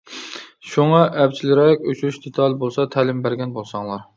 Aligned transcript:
شۇڭا 0.69 1.01
ئەپچىلرەك 1.23 1.85
ئۆچۈرۈش 1.91 2.17
دېتالى 2.27 2.59
بولسا 2.65 2.87
تەلىم 2.97 3.21
بەرگەن 3.29 3.55
بولساڭلار! 3.61 4.07